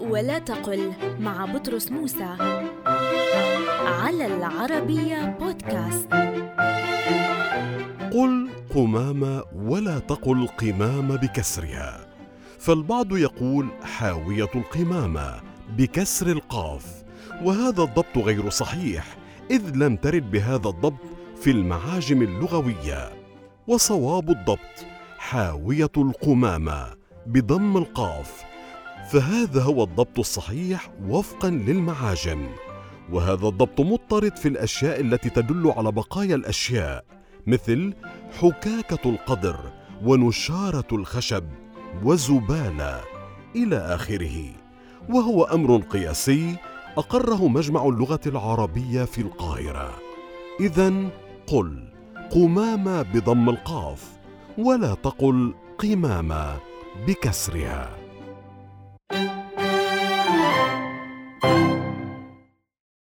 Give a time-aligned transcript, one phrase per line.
[0.00, 2.36] ولا تقل مع بطرس موسى
[3.86, 6.08] على العربية بودكاست.
[8.12, 12.06] قل قمامة ولا تقل قمامة بكسرها.
[12.58, 15.40] فالبعض يقول حاوية القمامة
[15.76, 17.04] بكسر القاف
[17.42, 19.16] وهذا الضبط غير صحيح
[19.50, 21.00] إذ لم ترد بهذا الضبط
[21.36, 23.12] في المعاجم اللغوية.
[23.68, 24.86] وصواب الضبط
[25.18, 26.86] حاوية القمامة
[27.26, 28.49] بضم القاف
[29.08, 32.46] فهذا هو الضبط الصحيح وفقا للمعاجم.
[33.12, 37.04] وهذا الضبط مضطرد في الأشياء التي تدل على بقايا الأشياء
[37.46, 37.94] مثل
[38.40, 39.56] حكاكة القدر
[40.04, 41.44] ونشارة الخشب
[42.04, 43.00] وزبالة
[43.56, 44.52] إلى آخره.
[45.08, 46.56] وهو أمر قياسي
[46.96, 49.90] أقره مجمع اللغة العربية في القاهرة.
[50.60, 51.10] اذا
[51.46, 51.92] قل
[52.30, 54.04] قمامه بضم القاف
[54.58, 56.56] ولا تقل قمامه
[57.06, 58.09] بكسرها.